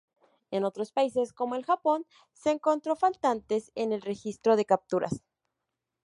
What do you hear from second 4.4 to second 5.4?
de capturas.